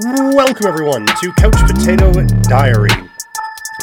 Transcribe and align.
Welcome, 0.00 0.66
everyone, 0.68 1.06
to 1.06 1.32
Couch 1.32 1.56
Potato 1.66 2.12
Diary. 2.42 2.90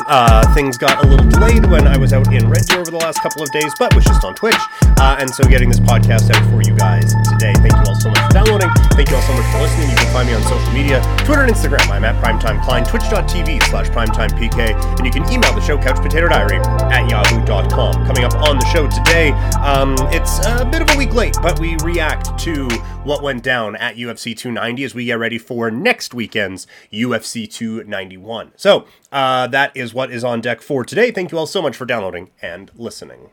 Uh, 0.08 0.54
things 0.54 0.78
got 0.78 1.04
a 1.04 1.08
little 1.10 1.30
delayed 1.30 1.66
when 1.66 1.86
I 1.88 1.98
was 1.98 2.14
out 2.14 2.32
in 2.32 2.50
Red 2.50 2.66
Deer 2.68 2.80
over 2.80 2.90
the 2.90 2.98
last 2.98 3.20
couple 3.22 3.44
of 3.44 3.52
days, 3.52 3.74
but 3.78 3.94
was 3.94 4.06
just 4.06 4.24
on 4.24 4.34
Twitch. 4.34 4.56
Uh, 4.98 5.18
and 5.20 5.30
so 5.30 5.44
getting 5.44 5.68
this 5.68 5.82
podcast 5.82 6.34
out 6.34 6.50
for 6.50 6.62
you 6.62 6.74
guys 6.78 7.14
today. 7.30 7.52
Thank 7.56 7.74
you 7.74 7.85
so 8.06 8.12
much 8.12 8.20
for 8.20 8.34
downloading. 8.34 8.70
Thank 8.94 9.10
you 9.10 9.16
all 9.16 9.22
so 9.24 9.34
much 9.34 9.52
for 9.52 9.62
listening. 9.62 9.90
You 9.90 9.96
can 9.98 10.14
find 10.14 10.28
me 10.30 10.36
on 10.36 10.44
social 10.44 10.72
media, 10.72 11.02
Twitter 11.26 11.42
and 11.42 11.52
Instagram. 11.52 11.90
I'm 11.90 12.06
at 12.06 12.22
PrimetimeKlein, 12.24 12.88
twitch.tv 12.88 13.64
slash 13.64 13.88
PrimetimePK, 13.88 14.98
and 14.98 15.06
you 15.06 15.12
can 15.12 15.24
email 15.32 15.54
the 15.54 15.62
show 15.62 15.78
couchpotatodiary 15.78 16.64
at 16.92 17.10
yahoo.com. 17.10 18.06
Coming 18.06 18.24
up 18.24 18.36
on 18.48 18.60
the 18.60 18.66
show 18.68 18.88
today, 18.88 19.32
um, 19.60 19.96
it's 20.14 20.46
a 20.46 20.66
bit 20.66 20.84
of 20.84 20.90
a 20.92 20.98
week 20.98 21.14
late, 21.16 21.36
but 21.42 21.60
we 21.60 21.78
react 21.84 22.38
to 22.40 22.70
what 23.04 23.24
went 23.24 23.42
down 23.42 23.76
at 23.78 23.96
UFC 23.96 24.38
290 24.38 24.84
as 24.84 24.94
we 24.94 25.06
get 25.06 25.18
ready 25.18 25.40
for 25.40 25.72
next 25.72 26.14
weekend's 26.14 26.68
UFC 26.94 27.52
291. 27.52 28.52
So, 28.56 28.86
uh, 29.12 29.48
that 29.48 29.76
is 29.76 29.96
what 29.96 30.12
is 30.12 30.24
on 30.24 30.42
deck 30.42 30.62
for 30.62 30.86
today. 30.86 31.10
Thank 31.10 31.32
you 31.32 31.40
all 31.40 31.48
so 31.48 31.62
much 31.62 31.76
for 31.76 31.86
downloading 31.86 32.30
and 32.42 32.70
listening. 32.76 33.32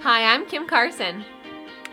Hi, 0.00 0.34
I'm 0.34 0.46
Kim 0.46 0.66
Carson, 0.66 1.24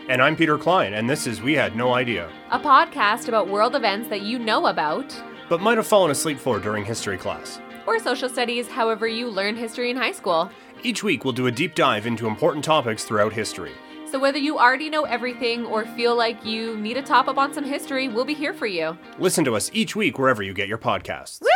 And 0.08 0.22
I'm 0.22 0.36
Peter 0.36 0.56
Klein, 0.56 0.94
and 0.94 1.08
this 1.08 1.26
is 1.26 1.42
We 1.42 1.52
Had 1.54 1.76
No 1.76 1.92
Idea, 1.92 2.30
a 2.50 2.58
podcast 2.58 3.28
about 3.28 3.48
world 3.48 3.74
events 3.76 4.08
that 4.08 4.22
you 4.22 4.38
know 4.38 4.66
about, 4.68 5.14
but 5.50 5.60
might 5.60 5.76
have 5.76 5.86
fallen 5.86 6.10
asleep 6.10 6.38
for 6.38 6.58
during 6.58 6.82
history 6.84 7.18
class. 7.18 7.60
or 7.86 7.98
social 7.98 8.28
studies, 8.28 8.68
however 8.68 9.06
you 9.06 9.28
learned 9.28 9.58
history 9.58 9.90
in 9.90 9.96
high 9.98 10.12
school. 10.12 10.50
Each 10.82 11.02
week, 11.02 11.24
we'll 11.24 11.32
do 11.32 11.46
a 11.46 11.50
deep 11.52 11.74
dive 11.74 12.06
into 12.06 12.26
important 12.26 12.64
topics 12.64 13.04
throughout 13.04 13.32
history. 13.32 13.72
So 14.10 14.18
whether 14.18 14.38
you 14.38 14.58
already 14.58 14.88
know 14.88 15.04
everything 15.04 15.66
or 15.66 15.84
feel 15.84 16.16
like 16.16 16.42
you 16.44 16.78
need 16.78 16.96
a 16.96 17.02
top 17.02 17.28
up 17.28 17.36
on 17.36 17.52
some 17.52 17.64
history, 17.64 18.08
we'll 18.08 18.24
be 18.24 18.34
here 18.34 18.54
for 18.54 18.66
you. 18.66 18.96
Listen 19.18 19.44
to 19.44 19.56
us 19.56 19.70
each 19.74 19.94
week 19.94 20.18
wherever 20.18 20.42
you 20.42 20.54
get 20.54 20.68
your 20.68 20.78
podcasts. 20.78 21.42
Woo! 21.42 21.48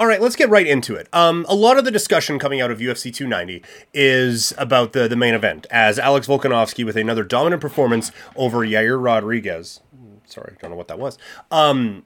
All 0.00 0.06
right, 0.06 0.22
let's 0.22 0.34
get 0.34 0.48
right 0.48 0.66
into 0.66 0.94
it. 0.94 1.08
Um, 1.12 1.44
a 1.46 1.54
lot 1.54 1.76
of 1.76 1.84
the 1.84 1.90
discussion 1.90 2.38
coming 2.38 2.58
out 2.62 2.70
of 2.70 2.78
UFC 2.78 3.12
290 3.12 3.62
is 3.92 4.54
about 4.56 4.94
the, 4.94 5.06
the 5.06 5.14
main 5.14 5.34
event, 5.34 5.66
as 5.70 5.98
Alex 5.98 6.26
Volkanovski 6.26 6.86
with 6.86 6.96
another 6.96 7.22
dominant 7.22 7.60
performance 7.60 8.10
over 8.34 8.60
Yair 8.60 8.98
Rodriguez. 8.98 9.80
Sorry, 10.24 10.54
I 10.56 10.60
don't 10.62 10.70
know 10.70 10.76
what 10.78 10.88
that 10.88 10.98
was. 10.98 11.18
Um, 11.50 12.04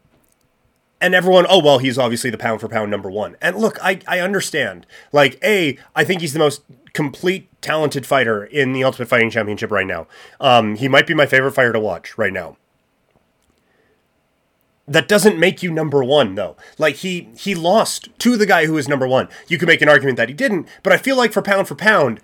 and 1.00 1.14
everyone, 1.14 1.46
oh 1.48 1.62
well, 1.62 1.78
he's 1.78 1.96
obviously 1.96 2.30
the 2.30 2.36
pound 2.36 2.60
for 2.60 2.66
pound 2.66 2.90
number 2.90 3.08
one. 3.08 3.36
And 3.40 3.58
look, 3.58 3.78
I 3.80 4.00
I 4.08 4.18
understand. 4.18 4.88
Like, 5.12 5.38
a, 5.44 5.78
I 5.94 6.02
think 6.02 6.20
he's 6.20 6.32
the 6.32 6.40
most 6.40 6.62
complete, 6.94 7.48
talented 7.62 8.06
fighter 8.06 8.44
in 8.44 8.72
the 8.72 8.82
Ultimate 8.82 9.06
Fighting 9.06 9.30
Championship 9.30 9.70
right 9.70 9.86
now. 9.86 10.08
Um, 10.40 10.74
he 10.74 10.88
might 10.88 11.06
be 11.06 11.14
my 11.14 11.26
favorite 11.26 11.52
fighter 11.52 11.72
to 11.72 11.78
watch 11.78 12.18
right 12.18 12.32
now 12.32 12.56
that 14.86 15.08
doesn't 15.08 15.38
make 15.38 15.62
you 15.62 15.70
number 15.70 16.04
one 16.04 16.34
though 16.34 16.56
like 16.78 16.96
he 16.96 17.28
he 17.36 17.54
lost 17.54 18.08
to 18.18 18.36
the 18.36 18.46
guy 18.46 18.66
who 18.66 18.76
is 18.76 18.88
number 18.88 19.06
one 19.06 19.28
you 19.48 19.58
could 19.58 19.68
make 19.68 19.82
an 19.82 19.88
argument 19.88 20.16
that 20.16 20.28
he 20.28 20.34
didn't 20.34 20.68
but 20.82 20.92
i 20.92 20.96
feel 20.96 21.16
like 21.16 21.32
for 21.32 21.42
pound 21.42 21.66
for 21.66 21.74
pound 21.74 22.20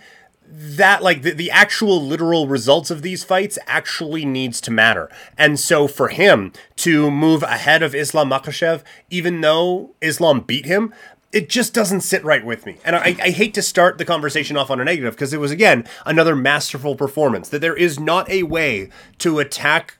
that 0.53 1.01
like 1.03 1.23
the, 1.23 1.31
the 1.31 1.51
actual 1.51 2.03
literal 2.03 2.49
results 2.49 2.91
of 2.91 3.03
these 3.03 3.23
fights 3.23 3.57
actually 3.67 4.25
needs 4.25 4.61
to 4.61 4.71
matter 4.71 5.09
and 5.39 5.59
so 5.61 5.87
for 5.87 6.09
him 6.09 6.53
to 6.77 7.11
move 7.11 7.43
ahead 7.45 7.83
of 7.83 7.95
islam 7.95 8.31
makhachev 8.31 8.83
even 9.09 9.41
though 9.41 9.95
islam 10.01 10.41
beat 10.41 10.67
him 10.67 10.93
it 11.33 11.49
just 11.49 11.73
doesn't 11.73 12.01
sit 12.01 12.25
right 12.25 12.45
with 12.45 12.67
me. 12.67 12.79
And 12.85 12.97
I, 12.97 13.17
I 13.23 13.31
hate 13.31 13.55
to 13.55 13.63
start 13.63 13.99
the 13.99 14.05
conversation 14.05 14.57
off 14.57 14.71
on 14.71 14.81
a 14.81 14.85
negative 14.85 15.15
because 15.15 15.33
it 15.33 15.39
was, 15.39 15.53
again, 15.53 15.87
another 16.05 16.35
masterful 16.35 16.97
performance. 16.97 17.49
That 17.49 17.61
there 17.61 17.77
is 17.77 18.01
not 18.01 18.29
a 18.29 18.43
way 18.43 18.91
to 19.19 19.39
attack 19.39 19.99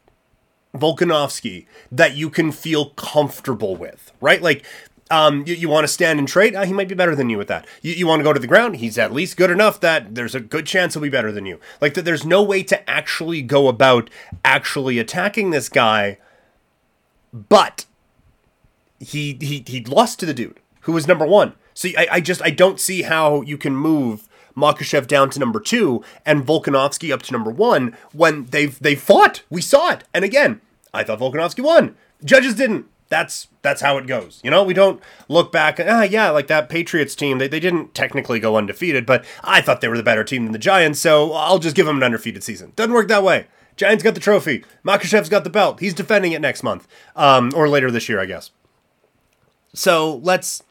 Volkanovski 0.75 1.67
that 1.91 2.15
you 2.15 2.31
can 2.31 2.53
feel 2.53 2.91
comfortable 2.91 3.77
with, 3.77 4.13
right? 4.21 4.41
Like, 4.41 4.65
um, 5.11 5.45
you, 5.47 5.55
you 5.55 5.69
want 5.69 5.85
to 5.85 5.89
stand 5.93 6.19
and 6.21 6.29
trade? 6.29 6.55
Uh, 6.55 6.65
he 6.65 6.73
might 6.73 6.89
be 6.89 6.95
better 6.95 7.17
than 7.17 7.29
you 7.31 7.39
with 7.39 7.49
that. 7.49 7.67
You, 7.83 7.93
you 7.93 8.07
want 8.07 8.21
to 8.21 8.25
go 8.25 8.33
to 8.33 8.39
the 8.39 8.47
ground? 8.47 8.77
He's 8.77 8.97
at 8.97 9.13
least 9.13 9.37
good 9.37 9.51
enough 9.51 9.81
that 9.81 10.15
there's 10.15 10.37
a 10.37 10.41
good 10.41 10.67
chance 10.67 10.95
he'll 10.95 11.03
be 11.03 11.09
better 11.09 11.33
than 11.33 11.47
you. 11.47 11.59
Like, 11.81 11.95
that 11.95 12.05
there's 12.05 12.25
no 12.25 12.43
way 12.43 12.63
to 12.65 12.89
actually 12.89 13.43
go 13.43 13.67
about 13.67 14.09
actually 14.45 14.99
attacking 15.01 15.51
this 15.51 15.69
guy, 15.69 16.19
but 17.33 17.87
he 19.01 19.37
he 19.41 19.65
he 19.67 19.83
lost 19.85 20.21
to 20.21 20.27
the 20.27 20.35
dude 20.35 20.61
who 20.83 20.93
was 20.93 21.09
number 21.09 21.27
one. 21.27 21.55
So 21.75 21.89
I, 21.97 22.09
I 22.13 22.21
just 22.21 22.43
I 22.43 22.51
don't 22.51 22.79
see 22.79 23.03
how 23.03 23.41
you 23.43 23.57
can 23.57 23.75
move 23.75 24.29
Makhachev 24.57 25.07
down 25.07 25.31
to 25.31 25.39
number 25.39 25.61
two 25.61 26.03
and 26.27 26.47
Volkanovski 26.47 27.13
up 27.13 27.23
to 27.23 27.33
number 27.33 27.51
one 27.51 27.97
when 28.13 28.47
they've 28.47 28.79
they 28.79 28.95
fought. 28.95 29.43
We 29.51 29.61
saw 29.61 29.91
it. 29.91 30.05
And 30.13 30.25
again, 30.25 30.61
I 30.93 31.05
thought 31.05 31.21
Volkanovski 31.21 31.63
won. 31.63 31.97
Judges 32.25 32.55
didn't. 32.55 32.87
That's 33.09 33.49
that's 33.63 33.81
how 33.81 33.99
it 33.99 34.07
goes. 34.07 34.41
You 34.45 34.51
know, 34.51 34.63
we 34.63 34.75
don't 34.75 35.03
look 35.29 35.51
back 35.51 35.81
ah 35.85 36.03
yeah, 36.03 36.31
like 36.31 36.47
that 36.47 36.69
Patriots 36.69 37.15
team, 37.15 37.39
they, 37.39 37.49
they 37.49 37.61
didn't 37.61 37.95
technically 37.95 38.39
go 38.41 38.57
undefeated, 38.57 39.05
but 39.05 39.25
I 39.43 39.61
thought 39.61 39.81
they 39.81 39.89
were 39.89 39.97
the 39.97 40.03
better 40.03 40.25
team 40.25 40.45
than 40.45 40.53
the 40.53 40.59
Giants, 40.59 41.01
so 41.01 41.33
I'll 41.33 41.59
just 41.59 41.77
give 41.77 41.87
them 41.87 41.97
an 41.97 42.03
undefeated 42.03 42.45
season. 42.45 42.73
Doesn't 42.77 42.93
work 42.93 43.09
that 43.09 43.25
way. 43.25 43.47
Giants 43.77 44.05
got 44.05 44.15
the 44.15 44.21
trophy. 44.21 44.65
Makhachev's 44.85 45.29
got 45.29 45.43
the 45.43 45.51
belt. 45.51 45.81
He's 45.81 45.95
defending 45.95 46.33
it 46.33 46.41
next 46.41 46.63
month. 46.63 46.87
Um, 47.17 47.51
or 47.57 47.69
later 47.69 47.91
this 47.91 48.09
year, 48.09 48.21
I 48.21 48.27
guess. 48.27 48.51
So 49.73 50.17
let's 50.17 50.63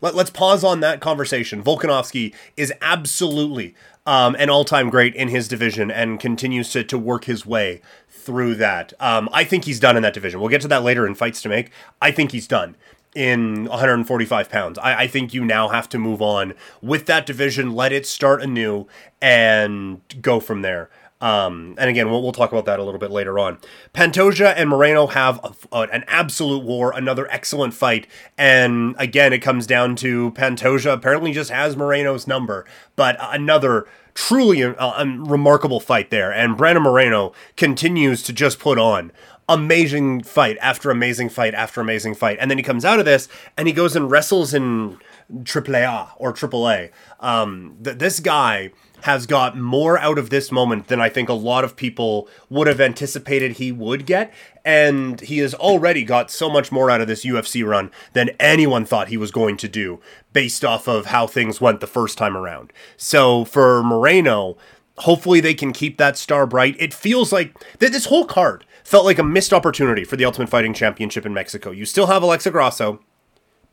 let, 0.00 0.14
let's 0.14 0.30
pause 0.30 0.64
on 0.64 0.80
that 0.80 1.00
conversation. 1.00 1.62
Volkanovski 1.62 2.34
is 2.56 2.72
absolutely 2.80 3.74
um, 4.06 4.34
an 4.38 4.50
all-time 4.50 4.90
great 4.90 5.14
in 5.14 5.28
his 5.28 5.48
division 5.48 5.90
and 5.90 6.18
continues 6.18 6.70
to, 6.72 6.82
to 6.84 6.98
work 6.98 7.24
his 7.24 7.44
way 7.44 7.80
through 8.08 8.54
that. 8.56 8.92
Um, 9.00 9.28
I 9.32 9.44
think 9.44 9.64
he's 9.64 9.80
done 9.80 9.96
in 9.96 10.02
that 10.02 10.14
division. 10.14 10.40
We'll 10.40 10.48
get 10.48 10.62
to 10.62 10.68
that 10.68 10.82
later 10.82 11.06
in 11.06 11.14
fights 11.14 11.42
to 11.42 11.48
make. 11.48 11.70
I 12.00 12.10
think 12.10 12.32
he's 12.32 12.46
done 12.46 12.76
in 13.14 13.64
145 13.64 14.48
pounds. 14.48 14.78
I, 14.78 15.02
I 15.02 15.06
think 15.06 15.34
you 15.34 15.44
now 15.44 15.68
have 15.68 15.88
to 15.90 15.98
move 15.98 16.22
on 16.22 16.54
with 16.80 17.06
that 17.06 17.26
division, 17.26 17.72
let 17.72 17.92
it 17.92 18.06
start 18.06 18.42
anew, 18.42 18.86
and 19.20 20.00
go 20.20 20.40
from 20.40 20.62
there. 20.62 20.90
Um, 21.20 21.74
and 21.78 21.90
again, 21.90 22.10
we'll, 22.10 22.22
we'll 22.22 22.32
talk 22.32 22.50
about 22.50 22.64
that 22.64 22.78
a 22.78 22.84
little 22.84 23.00
bit 23.00 23.10
later 23.10 23.38
on. 23.38 23.58
Pantoja 23.92 24.54
and 24.56 24.70
Moreno 24.70 25.06
have 25.08 25.38
a, 25.44 25.76
a, 25.76 25.80
an 25.92 26.04
absolute 26.06 26.64
war, 26.64 26.92
another 26.96 27.30
excellent 27.30 27.74
fight. 27.74 28.06
And 28.38 28.94
again, 28.98 29.32
it 29.32 29.40
comes 29.40 29.66
down 29.66 29.96
to 29.96 30.30
Pantoja 30.32 30.92
apparently 30.92 31.32
just 31.32 31.50
has 31.50 31.76
Moreno's 31.76 32.26
number, 32.26 32.64
but 32.96 33.16
another 33.20 33.86
truly 34.14 34.62
a, 34.62 34.74
a 34.74 35.04
remarkable 35.06 35.80
fight 35.80 36.10
there. 36.10 36.32
And 36.32 36.56
Brandon 36.56 36.82
Moreno 36.82 37.32
continues 37.56 38.22
to 38.24 38.32
just 38.32 38.58
put 38.58 38.78
on 38.78 39.12
amazing 39.48 40.22
fight 40.22 40.56
after 40.60 40.90
amazing 40.90 41.28
fight 41.28 41.54
after 41.54 41.80
amazing 41.80 42.14
fight. 42.14 42.38
And 42.40 42.50
then 42.50 42.56
he 42.56 42.62
comes 42.62 42.84
out 42.84 42.98
of 42.98 43.04
this 43.04 43.28
and 43.56 43.66
he 43.66 43.74
goes 43.74 43.96
and 43.96 44.10
wrestles 44.10 44.54
in 44.54 44.98
AAA 45.32 46.08
or 46.16 46.32
AAA. 46.32 46.90
Um, 47.18 47.76
th- 47.82 47.98
this 47.98 48.20
guy 48.20 48.70
has 49.02 49.26
got 49.26 49.56
more 49.56 49.98
out 49.98 50.18
of 50.18 50.30
this 50.30 50.50
moment 50.52 50.88
than 50.88 51.00
I 51.00 51.08
think 51.08 51.28
a 51.28 51.34
lot 51.34 51.64
of 51.64 51.76
people 51.76 52.28
would 52.48 52.66
have 52.66 52.80
anticipated 52.80 53.52
he 53.52 53.72
would 53.72 54.06
get. 54.06 54.32
And 54.64 55.20
he 55.20 55.38
has 55.38 55.54
already 55.54 56.04
got 56.04 56.30
so 56.30 56.50
much 56.50 56.70
more 56.70 56.90
out 56.90 57.00
of 57.00 57.06
this 57.06 57.24
UFC 57.24 57.66
run 57.66 57.90
than 58.12 58.30
anyone 58.38 58.84
thought 58.84 59.08
he 59.08 59.16
was 59.16 59.30
going 59.30 59.56
to 59.58 59.68
do 59.68 60.00
based 60.32 60.64
off 60.64 60.86
of 60.86 61.06
how 61.06 61.26
things 61.26 61.60
went 61.60 61.80
the 61.80 61.86
first 61.86 62.18
time 62.18 62.36
around. 62.36 62.72
So 62.96 63.44
for 63.44 63.82
Moreno, 63.82 64.56
hopefully 64.98 65.40
they 65.40 65.54
can 65.54 65.72
keep 65.72 65.98
that 65.98 66.18
star 66.18 66.46
bright. 66.46 66.76
It 66.78 66.92
feels 66.92 67.32
like 67.32 67.58
th- 67.78 67.92
this 67.92 68.06
whole 68.06 68.26
card 68.26 68.64
felt 68.84 69.04
like 69.04 69.18
a 69.18 69.24
missed 69.24 69.52
opportunity 69.52 70.04
for 70.04 70.16
the 70.16 70.24
Ultimate 70.24 70.48
Fighting 70.48 70.74
Championship 70.74 71.24
in 71.24 71.32
Mexico. 71.34 71.70
You 71.70 71.86
still 71.86 72.06
have 72.08 72.22
Alexa 72.22 72.50
Grasso, 72.50 73.00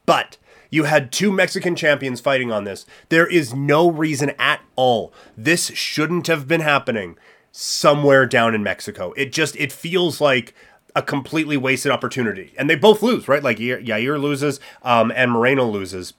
but 0.06 0.38
you 0.70 0.84
had 0.84 1.12
two 1.12 1.32
Mexican 1.32 1.76
champions 1.76 2.20
fighting 2.20 2.52
on 2.52 2.64
this. 2.64 2.86
There 3.10 3.28
is 3.28 3.54
no 3.54 3.90
reason 3.90 4.32
at 4.40 4.62
all. 4.76 5.14
This 5.38 5.68
shouldn't 5.68 6.28
have 6.28 6.48
been 6.48 6.62
happening 6.62 7.18
somewhere 7.52 8.26
down 8.26 8.54
in 8.54 8.64
Mexico. 8.64 9.14
It 9.18 9.32
just 9.32 9.56
it 9.56 9.72
feels 9.72 10.22
like 10.22 10.54
a 10.96 11.02
completely 11.02 11.58
wasted 11.58 11.92
opportunity. 11.92 12.54
And 12.58 12.69
they 12.69 12.75
both 12.75 13.02
lose, 13.04 13.28
right? 13.28 13.44
Like 13.44 13.58
Yair 13.58 14.19
loses 14.19 14.60
um, 14.81 15.12
and 15.16 15.31
Moreno 15.31 15.66
loses. 15.66 16.14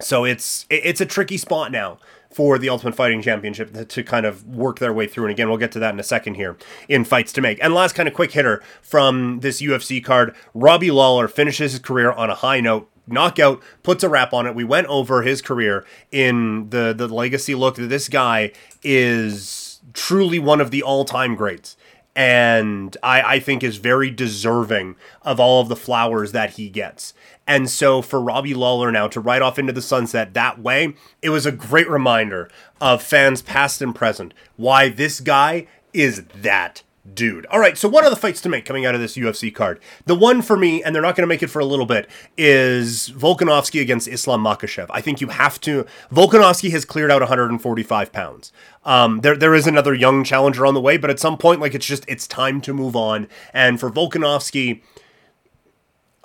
So 0.00 0.24
it's 0.24 0.66
it's 0.70 1.00
a 1.00 1.06
tricky 1.06 1.36
spot 1.36 1.70
now 1.70 1.98
for 2.34 2.58
the 2.58 2.68
Ultimate 2.68 2.96
Fighting 2.96 3.22
Championship 3.22 3.88
to, 3.88 4.02
kind 4.02 4.26
of 4.26 4.44
work 4.44 4.80
their 4.80 4.92
way 4.92 5.06
through. 5.06 5.26
And 5.26 5.30
again, 5.30 5.48
we'll 5.48 5.56
get 5.56 5.70
to 5.70 5.78
that 5.78 5.94
in 5.94 6.00
a 6.00 6.04
second 6.04 6.34
here 6.34 6.56
in 6.88 7.04
fights 7.04 7.32
to 7.34 7.40
make. 7.40 7.62
And 7.62 7.72
last 7.72 7.94
kind 7.94 8.08
of 8.08 8.14
quick 8.14 8.32
hitter 8.32 8.60
from 8.82 9.38
this 9.38 9.62
UFC 9.62 10.04
card 10.04 10.34
Robbie 10.52 10.90
Lawler 10.90 11.28
finishes 11.28 11.72
his 11.72 11.80
career 11.80 12.10
on 12.10 12.30
a 12.30 12.34
high 12.34 12.60
note 12.60 12.90
knockout 13.06 13.62
puts 13.82 14.02
a 14.02 14.08
wrap 14.08 14.32
on 14.32 14.46
it 14.46 14.54
we 14.54 14.64
went 14.64 14.86
over 14.88 15.22
his 15.22 15.42
career 15.42 15.84
in 16.10 16.68
the 16.70 16.94
the 16.96 17.08
legacy 17.08 17.54
look 17.54 17.76
that 17.76 17.88
this 17.88 18.08
guy 18.08 18.50
is 18.82 19.80
truly 19.92 20.38
one 20.38 20.60
of 20.60 20.70
the 20.70 20.82
all-time 20.82 21.34
greats 21.34 21.76
and 22.16 22.96
I, 23.02 23.22
I 23.22 23.40
think 23.40 23.62
is 23.62 23.78
very 23.78 24.10
deserving 24.10 24.96
of 25.22 25.40
all 25.40 25.60
of 25.60 25.68
the 25.68 25.76
flowers 25.76 26.32
that 26.32 26.50
he 26.50 26.68
gets. 26.68 27.12
And 27.46 27.68
so 27.68 28.02
for 28.02 28.20
Robbie 28.20 28.54
Lawler 28.54 28.92
now 28.92 29.08
to 29.08 29.20
ride 29.20 29.42
off 29.42 29.58
into 29.58 29.72
the 29.72 29.82
sunset 29.82 30.32
that 30.34 30.60
way, 30.60 30.94
it 31.22 31.30
was 31.30 31.44
a 31.44 31.52
great 31.52 31.88
reminder 31.88 32.48
of 32.80 33.02
fans 33.02 33.42
past 33.42 33.82
and 33.82 33.94
present 33.94 34.32
why 34.56 34.88
this 34.88 35.20
guy 35.20 35.66
is 35.92 36.24
that 36.26 36.82
dude. 37.12 37.44
All 37.46 37.60
right, 37.60 37.76
so 37.76 37.88
what 37.88 38.04
are 38.04 38.10
the 38.10 38.16
fights 38.16 38.40
to 38.42 38.48
make 38.48 38.64
coming 38.64 38.86
out 38.86 38.94
of 38.94 39.00
this 39.00 39.16
UFC 39.16 39.54
card? 39.54 39.78
The 40.06 40.14
one 40.14 40.40
for 40.40 40.56
me, 40.56 40.82
and 40.82 40.94
they're 40.94 41.02
not 41.02 41.16
going 41.16 41.22
to 41.22 41.28
make 41.28 41.42
it 41.42 41.48
for 41.48 41.58
a 41.58 41.64
little 41.64 41.86
bit, 41.86 42.08
is 42.36 43.10
Volkanovski 43.10 43.80
against 43.80 44.08
Islam 44.08 44.42
Makhachev. 44.42 44.86
I 44.90 45.00
think 45.00 45.20
you 45.20 45.28
have 45.28 45.60
to. 45.62 45.84
Volkanovski 46.10 46.70
has 46.70 46.84
cleared 46.84 47.10
out 47.10 47.20
145 47.20 48.12
pounds. 48.12 48.52
Um, 48.84 49.20
there, 49.20 49.36
there 49.36 49.54
is 49.54 49.66
another 49.66 49.94
young 49.94 50.24
challenger 50.24 50.64
on 50.64 50.74
the 50.74 50.80
way, 50.80 50.96
but 50.96 51.10
at 51.10 51.20
some 51.20 51.36
point, 51.36 51.60
like 51.60 51.74
it's 51.74 51.86
just 51.86 52.04
it's 52.08 52.26
time 52.26 52.60
to 52.62 52.72
move 52.72 52.96
on. 52.96 53.28
And 53.52 53.78
for 53.78 53.90
Volkanovski, 53.90 54.80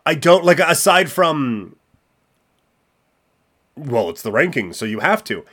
I 0.06 0.16
don't 0.16 0.46
like 0.46 0.60
aside 0.60 1.12
from. 1.12 1.76
Well, 3.76 4.10
it's 4.10 4.22
the 4.22 4.32
rankings, 4.32 4.76
so 4.76 4.86
you 4.86 5.00
have 5.00 5.24
to. 5.26 5.46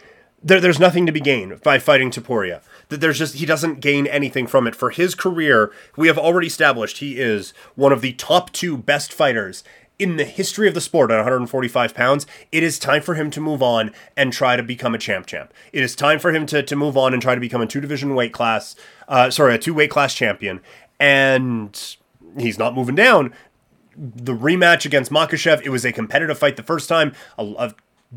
There, 0.42 0.60
there's 0.60 0.80
nothing 0.80 1.06
to 1.06 1.12
be 1.12 1.20
gained 1.20 1.62
by 1.62 1.78
fighting 1.78 2.10
Topuria 2.10 2.60
that 2.88 3.00
there's 3.00 3.18
just 3.18 3.34
he 3.36 3.46
doesn't 3.46 3.80
gain 3.80 4.06
anything 4.06 4.46
from 4.46 4.66
it. 4.66 4.74
For 4.74 4.90
his 4.90 5.14
career, 5.14 5.72
we 5.96 6.06
have 6.08 6.18
already 6.18 6.46
established 6.46 6.98
he 6.98 7.18
is 7.18 7.52
one 7.74 7.92
of 7.92 8.00
the 8.00 8.12
top 8.14 8.52
two 8.52 8.76
best 8.76 9.12
fighters 9.12 9.64
in 9.98 10.16
the 10.16 10.24
history 10.24 10.68
of 10.68 10.74
the 10.74 10.80
sport 10.80 11.10
at 11.10 11.16
145 11.16 11.94
pounds, 11.94 12.26
it 12.52 12.62
is 12.62 12.78
time 12.78 13.02
for 13.02 13.14
him 13.14 13.30
to 13.30 13.40
move 13.40 13.62
on 13.62 13.92
and 14.16 14.32
try 14.32 14.56
to 14.56 14.62
become 14.62 14.94
a 14.94 14.98
champ 14.98 15.26
champ. 15.26 15.52
It 15.72 15.82
is 15.82 15.96
time 15.96 16.18
for 16.18 16.32
him 16.32 16.46
to, 16.46 16.62
to 16.62 16.76
move 16.76 16.96
on 16.96 17.12
and 17.12 17.22
try 17.22 17.34
to 17.34 17.40
become 17.40 17.62
a 17.62 17.66
two 17.66 17.80
division 17.80 18.14
weight 18.14 18.32
class, 18.32 18.76
uh, 19.08 19.30
sorry, 19.30 19.54
a 19.54 19.58
two 19.58 19.74
weight 19.74 19.90
class 19.90 20.14
champion. 20.14 20.60
And 21.00 21.96
he's 22.38 22.58
not 22.58 22.74
moving 22.74 22.94
down. 22.94 23.32
The 23.96 24.34
rematch 24.34 24.84
against 24.84 25.10
Makhachev, 25.10 25.62
it 25.64 25.70
was 25.70 25.84
a 25.86 25.92
competitive 25.92 26.38
fight 26.38 26.56
the 26.56 26.62
first 26.62 26.88
time. 26.88 27.14
A, 27.38 27.44
a 27.58 27.74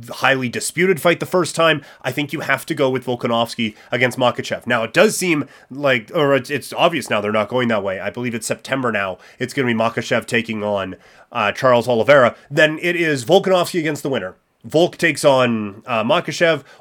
highly 0.10 0.50
disputed 0.50 1.02
fight 1.02 1.20
the 1.20 1.26
first 1.26 1.56
time, 1.56 1.84
I 2.02 2.12
think 2.12 2.34
you 2.34 2.42
have 2.42 2.66
to 2.68 2.76
go 2.76 2.90
with 2.90 3.06
Volkanovski 3.06 3.76
against 3.92 4.18
Makhachev. 4.18 4.68
Now, 4.68 4.84
it 4.84 4.94
does 4.94 5.18
seem 5.18 5.48
like, 5.70 6.12
or 6.14 6.36
it's, 6.36 6.50
it's 6.50 6.74
obvious 6.74 7.10
now 7.10 7.22
they're 7.22 7.32
not 7.32 7.50
going 7.50 7.68
that 7.70 7.84
way. 7.84 8.00
I 8.00 8.10
believe 8.10 8.36
it's 8.36 8.48
September 8.48 8.92
now. 8.92 9.18
It's 9.40 9.54
going 9.54 9.68
to 9.68 9.74
be 9.74 9.80
Makhachev 9.80 10.26
taking 10.26 10.64
on 10.64 10.96
uh, 11.32 11.52
Charles 11.52 11.88
Oliveira. 11.88 12.36
Then 12.50 12.80
it 12.82 12.96
is 12.96 13.26
Volkanovski 13.26 13.80
against 13.80 14.04
the 14.04 14.10
winner. 14.10 14.36
Volk 14.66 14.98
takes 14.98 15.24
on 15.24 15.84
uh, 15.86 16.22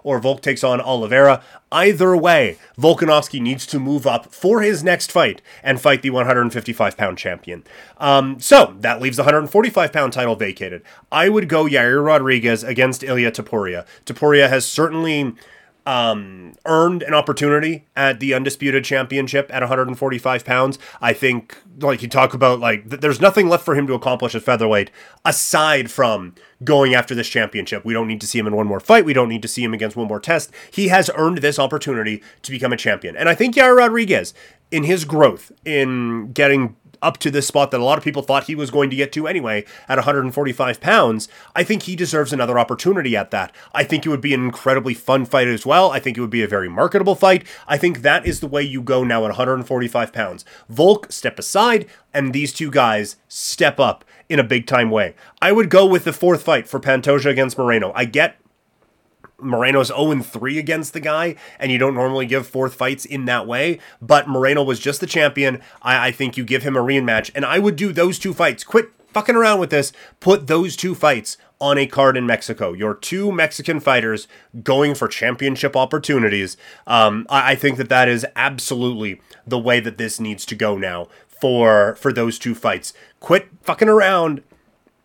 or 0.03 0.19
Volk 0.19 0.43
takes 0.43 0.65
on 0.65 0.81
Oliveira. 0.81 1.43
Either 1.71 2.17
way, 2.17 2.59
Volkanovski 2.77 3.41
needs 3.41 3.67
to 3.67 3.79
move 3.79 4.07
up 4.07 4.33
for 4.35 4.63
his 4.63 4.83
next 4.83 5.13
fight 5.13 5.41
and 5.63 5.81
fight 5.81 6.03
the 6.03 6.11
155 6.11 6.97
pound 6.97 7.19
champion. 7.19 7.63
Um, 7.99 8.41
so 8.41 8.75
that 8.81 9.01
leaves 9.01 9.17
the 9.17 9.23
145 9.23 9.93
pound 9.93 10.13
title 10.13 10.35
vacated. 10.35 10.83
I 11.13 11.29
would 11.29 11.49
go 11.49 11.67
Yair 11.67 12.05
Rodriguez 12.05 12.65
against 12.65 13.05
Ilya 13.05 13.31
Topuria. 13.31 13.87
Topuria 14.05 14.49
has 14.49 14.67
certainly 14.67 15.35
um, 15.87 16.53
earned 16.67 17.03
an 17.03 17.15
opportunity 17.15 17.87
at 17.97 18.21
the 18.21 18.35
undisputed 18.35 18.85
championship 18.85 19.51
at 19.53 19.63
145 19.63 20.45
pounds. 20.45 20.79
I 21.01 21.13
think, 21.13 21.57
like 21.81 22.03
you 22.03 22.09
talk 22.09 22.35
about, 22.35 22.61
like 22.61 22.89
th- 22.91 23.01
there's 23.01 23.21
nothing 23.21 23.49
left 23.49 23.65
for 23.65 23.75
him 23.75 23.87
to 23.87 23.95
accomplish 23.95 24.35
at 24.35 24.43
featherweight 24.43 24.91
aside 25.25 25.91
from 25.91 26.35
going 26.63 26.95
after 26.95 27.15
this 27.15 27.29
championship. 27.29 27.85
We 27.85 27.95
don't 27.95 28.09
need 28.09 28.21
to 28.21 28.27
see 28.27 28.39
him 28.39 28.47
in 28.47 28.55
one 28.55 28.67
more 28.67 28.81
fight. 28.81 29.05
We 29.05 29.15
don't 29.15 29.29
need 29.29 29.43
to 29.43 29.49
see 29.49 29.65
him 29.65 29.73
against 29.73 29.97
one 29.97 30.09
more 30.09 30.21
test. 30.21 30.53
He 30.71 30.89
has 30.89 31.11
earned 31.15 31.39
this 31.39 31.59
opportunity 31.59 32.23
to 32.43 32.51
become 32.51 32.73
a 32.73 32.77
champion, 32.77 33.17
and 33.17 33.29
I 33.29 33.35
think 33.35 33.55
Yair 33.55 33.77
Rodriguez, 33.77 34.35
in 34.71 34.85
his 34.85 35.05
growth 35.05 35.53
in 35.65 36.33
getting 36.33 36.77
up 37.03 37.19
to 37.19 37.31
this 37.31 37.47
spot 37.47 37.71
that 37.71 37.81
a 37.81 37.85
lot 37.85 37.99
of 37.99 38.05
people 38.05 38.23
thought 38.23 38.45
he 38.45 38.55
was 38.55 38.71
going 38.71 38.91
to 38.91 38.97
get 38.97 39.13
to 39.13 39.27
anyway 39.27 39.65
at 39.89 39.99
145 39.99 40.81
pounds, 40.81 41.29
I 41.55 41.65
think 41.65 41.85
he 41.85 41.97
deserves 41.97 42.33
another 42.33 42.59
opportunity 42.59 43.17
at 43.17 43.31
that. 43.31 43.55
I 43.73 43.85
think 43.85 44.05
it 44.05 44.09
would 44.09 44.21
be 44.21 44.35
an 44.35 44.45
incredibly 44.45 44.95
fun 44.95 45.25
fight 45.25 45.49
as 45.49 45.65
well. 45.65 45.91
I 45.91 46.01
think 46.01 46.17
it 46.17 46.21
would 46.21 46.31
be 46.31 46.43
a 46.43 46.49
very 46.49 46.69
marketable 46.69 47.15
fight. 47.15 47.47
I 47.67 47.79
think 47.79 48.03
that 48.03 48.27
is 48.27 48.41
the 48.41 48.49
way 48.49 48.63
you 48.63 48.83
go 48.83 49.05
now 49.05 49.25
at 49.25 49.29
145 49.29 50.13
pounds. 50.13 50.45
Volk 50.69 51.13
step 51.13 51.39
aside, 51.39 51.87
and 52.13 52.33
these 52.33 52.53
two 52.53 52.71
guys 52.71 53.17
step 53.29 53.79
up 53.79 54.05
in 54.29 54.39
a 54.39 54.45
big 54.45 54.67
time 54.67 54.91
way. 54.91 55.15
I 55.41 55.53
would 55.53 55.71
go 55.71 55.87
with 55.87 56.05
the 56.05 56.13
fourth 56.13 56.43
fight 56.43 56.69
for 56.69 56.81
Pantoja 56.81 57.31
against 57.31 57.59
Moreno. 57.59 57.93
I 57.95 58.05
get 58.05 58.37
Moreno's 59.41 59.89
0 59.89 60.21
3 60.23 60.59
against 60.59 60.93
the 60.93 61.01
guy, 61.01 61.37
and 61.59 61.71
you 61.71 61.79
don't 61.79 61.95
normally 61.95 62.27
give 62.27 62.47
fourth 62.47 62.75
fights 62.75 63.05
in 63.05 63.25
that 63.27 63.47
way. 63.47 63.79
But 64.01 64.29
Moreno 64.29 64.63
was 64.63 64.81
just 64.81 65.01
the 65.01 65.07
champion. 65.07 65.61
I, 65.83 66.09
I 66.09 66.11
think 66.11 66.37
you 66.37 66.45
give 66.45 66.63
him 66.63 66.77
a 66.77 66.83
rematch, 66.83 67.31
and 67.35 67.45
I 67.45 67.59
would 67.59 67.77
do 67.77 67.93
those 67.93 68.19
two 68.19 68.35
fights. 68.35 68.65
Quit 68.65 68.91
fucking 69.13 69.37
around 69.37 69.61
with 69.61 69.71
this. 69.71 69.93
Put 70.21 70.47
those 70.47 70.77
two 70.77 70.95
fights 70.95 71.37
on 71.61 71.79
a 71.79 71.87
card 71.87 72.17
in 72.17 72.27
Mexico. 72.27 72.73
Your 72.73 72.95
two 72.95 73.33
Mexican 73.33 73.81
fighters 73.81 74.29
going 74.63 74.95
for 74.95 75.09
championship 75.09 75.77
opportunities. 75.77 76.57
Um, 76.87 77.27
I, 77.29 77.53
I 77.53 77.55
think 77.55 77.79
that 77.79 77.89
that 77.89 78.09
is 78.09 78.27
absolutely 78.37 79.21
the 79.47 79.59
way 79.59 79.81
that 79.81 79.99
this 79.99 80.21
needs 80.21 80.45
to 80.47 80.55
go 80.55 80.77
now 80.77 81.09
for 81.29 81.95
for 81.97 82.13
those 82.13 82.39
two 82.39 82.55
fights. 82.55 82.93
Quit 83.21 83.49
fucking 83.63 83.89
around 83.89 84.43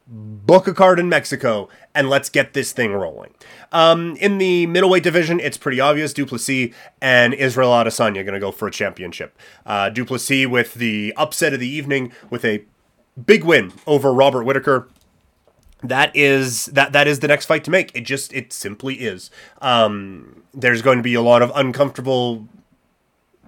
book 0.08 0.68
a 0.68 0.74
card 0.74 1.00
in 1.00 1.10
Mexico, 1.10 1.70
and 1.96 2.10
let's 2.10 2.30
get 2.30 2.54
this 2.54 2.72
thing 2.72 2.92
rolling. 2.94 3.34
Um, 3.72 4.16
in 4.18 4.38
the 4.38 4.68
middleweight 4.68 5.04
division, 5.04 5.40
it's 5.40 5.58
pretty 5.58 5.80
obvious. 5.80 6.14
Du 6.14 6.26
Plessis 6.26 6.74
and 7.02 7.34
Israel 7.34 7.72
Adesanya 7.72 8.26
going 8.26 8.34
to 8.34 8.40
go 8.40 8.52
for 8.52 8.68
a 8.68 8.72
championship. 8.72 9.38
Uh, 9.66 9.90
Du 9.90 10.06
Plessis 10.06 10.48
with 10.48 10.74
the 10.76 11.14
upset 11.18 11.54
of 11.54 11.60
the 11.60 11.68
evening 11.68 12.12
with 12.30 12.44
a 12.44 12.66
big 13.26 13.44
win 13.44 13.74
over 13.88 14.14
Robert 14.14 14.44
Whitaker. 14.44 14.90
That 15.82 16.16
is 16.16 16.68
that 16.68 16.94
that 16.94 17.08
is 17.08 17.20
the 17.20 17.28
next 17.28 17.46
fight 17.46 17.64
to 17.66 17.72
make. 17.72 17.92
It 17.94 18.02
just 18.02 18.32
it 18.34 18.54
simply 18.54 18.96
is. 18.96 19.30
Um, 19.62 20.44
there's 20.54 20.82
going 20.82 20.98
to 20.98 21.04
be 21.04 21.14
a 21.14 21.22
lot 21.22 21.42
of 21.42 21.52
uncomfortable 21.56 22.48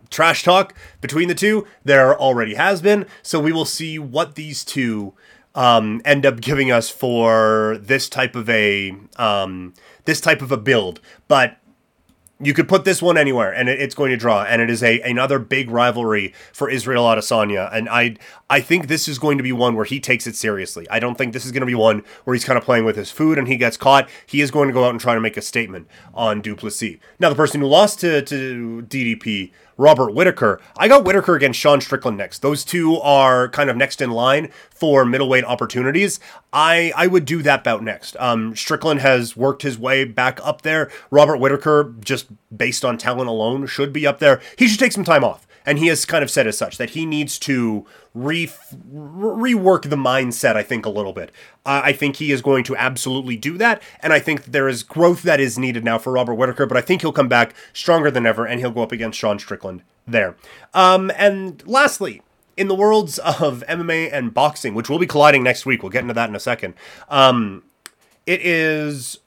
trash 0.10 0.44
talk 0.44 0.74
between 1.00 1.30
the 1.30 1.36
two. 1.36 1.66
There 1.84 2.18
already 2.19 2.56
has 2.56 2.81
been. 2.81 3.06
So 3.22 3.40
we 3.40 3.54
will 3.54 3.66
see 3.66 3.98
what 3.98 4.36
these 4.36 4.66
two 4.66 5.13
um, 5.56 6.02
end 6.06 6.25
up 6.25 6.42
giving 6.42 6.72
us 6.72 6.90
for 6.90 7.78
this 7.81 8.07
type 8.10 8.36
of 8.36 8.50
a 8.50 8.96
um, 9.18 9.74
this 10.04 10.22
type 10.22 10.42
of 10.42 10.52
a 10.52 10.57
build. 10.57 11.00
But 11.28 11.57
you 12.42 12.54
could 12.54 12.68
put 12.68 12.84
this 12.84 13.02
one 13.02 13.18
anywhere 13.18 13.54
and 13.54 13.69
it's 13.69 13.96
going 13.96 14.12
to 14.12 14.18
draw 14.18 14.44
and 14.44 14.62
it 14.62 14.69
is 14.69 14.84
a 14.84 15.00
another 15.02 15.40
big 15.40 15.69
rivalry 15.69 16.34
for 16.52 16.69
Israel 16.69 17.06
Adesanya 17.06 17.69
and 17.74 17.88
I 17.88 18.18
I 18.50 18.60
think 18.60 18.88
this 18.88 19.07
is 19.07 19.18
going 19.18 19.38
to 19.38 19.44
be 19.44 19.54
one 19.54 19.75
where 19.75 19.86
he 19.86 20.02
takes 20.02 20.28
it 20.28 20.36
seriously. 20.36 20.86
I 20.90 21.00
don't 21.00 21.18
think 21.18 21.31
this 21.31 21.46
is 21.46 21.54
going 21.54 21.62
to 21.62 21.68
be 21.68 21.75
one 21.75 22.04
where 22.25 22.34
he's 22.34 22.44
kind 22.44 22.57
of 22.57 22.66
playing 22.66 22.84
with 22.84 22.98
his 22.98 23.10
food 23.10 23.38
and 23.38 23.48
he 23.48 23.56
gets 23.56 23.78
caught. 23.78 24.10
He 24.25 24.42
is 24.42 24.52
going 24.52 24.68
to 24.68 24.74
go 24.74 24.84
out 24.84 24.90
and 24.90 25.00
try 25.00 25.16
to 25.16 25.22
make 25.22 25.38
a 25.38 25.42
statement 25.42 25.88
on 26.13 26.42
Du 26.42 26.57
Plessis. 26.57 26.98
Now 27.19 27.30
the 27.30 27.36
person 27.36 27.62
who 27.62 27.68
lost 27.68 28.02
to 28.02 28.22
to 28.24 28.86
DDP 28.90 29.52
Robert 29.77 30.13
Whitaker. 30.13 30.60
I 30.77 30.88
got 30.88 31.04
Whitaker 31.06 31.36
against 31.36 31.60
Sean 31.60 31.81
Strickland 31.81 32.18
next. 32.18 32.42
Those 32.42 32.63
two 32.63 32.98
are 32.98 33.50
kind 33.50 33.69
of 33.69 33.75
next 33.75 34.01
in 34.01 34.11
line 34.11 34.50
for 34.69 35.06
middleweight 35.06 35.44
opportunities. 35.44 36.19
I 36.54 36.94
I 36.95 37.07
would 37.07 37.26
do 37.26 37.42
that 37.44 37.64
bout 37.64 37.83
next. 37.83 38.16
Um, 38.19 38.56
Strickland 38.56 39.02
has 39.02 39.35
worked 39.35 39.64
his 39.64 39.78
way 39.78 40.06
back 40.06 40.40
up 40.44 40.61
there. 40.61 40.90
Robert 41.11 41.38
Whitaker, 41.38 41.94
just 42.00 42.28
based 42.56 42.85
on 42.85 42.97
talent 42.97 43.30
alone, 43.30 43.68
should 43.68 43.92
be 43.92 44.07
up 44.07 44.19
there. 44.19 44.42
He 44.57 44.68
should 44.68 44.80
take 44.80 44.92
some 44.92 45.04
time 45.04 45.23
off 45.23 45.45
and 45.66 45.80
he 45.80 45.88
has 45.88 46.06
kind 46.06 46.24
of 46.24 46.31
said 46.31 46.48
as 46.48 46.57
such 46.57 46.78
that 46.78 46.92
he 46.92 47.06
needs 47.06 47.40
to 47.40 47.86
re- 48.14 48.52
rework 48.94 49.90
the 49.90 49.95
mindset. 49.95 50.56
I 50.56 50.64
think 50.64 50.86
a 50.86 50.90
little 50.90 51.14
bit. 51.14 51.31
Uh, 51.66 51.81
I 51.84 51.94
think 51.94 52.18
he 52.18 52.31
is 52.31 52.42
going 52.42 52.64
to 52.66 52.76
absolutely 52.76 53.38
do 53.38 53.57
that, 53.57 53.81
and 54.00 54.14
I 54.14 54.19
think 54.19 54.45
there 54.45 54.68
is 54.68 54.84
growth 54.84 55.24
that 55.24 55.40
is 55.40 55.57
needed 55.57 55.84
now 55.84 55.98
for 55.98 56.14
Robert 56.14 56.36
Whitaker. 56.36 56.66
But 56.66 56.78
I 56.78 56.81
think 56.81 57.02
he'll 57.02 57.12
come 57.12 57.30
back 57.30 57.54
stronger 57.74 58.12
than 58.12 58.26
ever, 58.26 58.45
and 58.45 58.60
he'll 58.60 58.72
go 58.72 58.84
up 58.84 58.92
against 58.92 59.19
Sean 59.19 59.40
Strickland 59.40 59.84
there. 60.07 60.36
Um, 60.74 61.12
and 61.18 61.66
lastly, 61.68 62.22
in 62.57 62.68
the 62.68 62.76
worlds 62.76 63.19
of 63.19 63.64
MMA 63.68 64.12
and 64.12 64.34
boxing, 64.34 64.74
which 64.74 64.90
will 64.90 65.00
be 65.00 65.07
colliding 65.07 65.44
next 65.44 65.66
week, 65.66 65.84
we'll 65.84 65.92
get 65.92 66.02
into 66.02 66.14
that 66.14 66.30
in 66.30 66.36
a 66.36 66.40
second. 66.40 66.74
Um, 67.10 67.64
it 68.26 68.42
is 68.42 69.19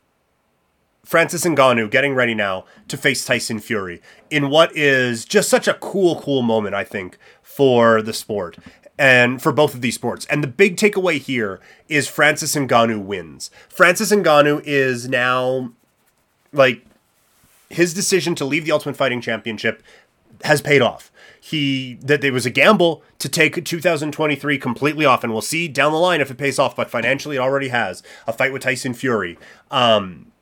Francis 1.09 1.43
Ngannou 1.47 1.91
getting 1.91 2.15
ready 2.15 2.35
now 2.35 2.67
to 2.87 2.99
face 2.99 3.25
Tyson 3.25 3.61
Fury 3.61 4.03
in 4.29 4.51
what 4.51 4.77
is 4.77 5.25
just 5.25 5.49
such 5.49 5.67
a 5.67 5.73
cool, 5.73 6.21
cool 6.21 6.43
moment, 6.43 6.75
I 6.75 6.85
think, 6.85 7.17
for 7.43 8.03
the 8.03 8.13
sport 8.13 8.59
and 8.99 9.41
for 9.41 9.51
both 9.51 9.73
of 9.73 9.81
these 9.81 9.95
sports. 9.95 10.27
And 10.27 10.43
the 10.43 10.49
big 10.49 10.77
takeaway 10.77 11.19
here 11.19 11.61
is 11.89 12.09
Francis 12.09 12.55
Ngannou 12.55 13.07
wins. 13.07 13.51
Francis 13.71 14.13
Ngannou 14.13 14.63
is 14.67 15.09
now 15.09 15.73
like 16.53 16.85
his 17.71 17.95
decision 17.95 18.35
to 18.35 18.45
leave 18.45 18.67
the 18.67 18.73
Ultimate 18.73 18.99
Fighting 18.99 19.23
Championship 19.23 19.83
has 20.45 20.61
paid 20.61 20.83
off. 20.83 21.11
He 21.41 21.95
that 22.03 22.21
there 22.21 22.35
was 22.35 22.45
a 22.45 22.51
gamble 22.51 23.03
to 23.19 23.31
take 23.31 23.65
2023 23.65 24.59
completely 24.59 25.07
off, 25.07 25.25
and 25.25 25.33
we'll 25.33 25.41
see 25.41 25.69
down 25.69 25.93
the 25.93 25.99
line 25.99 26.21
if 26.21 26.31
it 26.31 26.37
pays 26.37 26.59
off. 26.59 26.77
But 26.77 26.91
financially, 26.91 27.37
it 27.37 27.41
already 27.41 27.69
has 27.69 28.03
a 28.27 28.33
fight 28.35 28.53
with 28.53 28.61
Tyson 28.61 28.93
Fury. 28.93 29.39
Um, 29.71 30.33